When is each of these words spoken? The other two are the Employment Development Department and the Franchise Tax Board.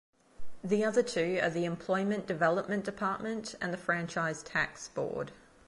The 0.63 0.83
other 0.83 1.03
two 1.03 1.39
are 1.43 1.51
the 1.51 1.63
Employment 1.65 2.25
Development 2.25 2.83
Department 2.83 3.53
and 3.61 3.71
the 3.71 3.77
Franchise 3.77 4.41
Tax 4.41 4.87
Board. 4.87 5.31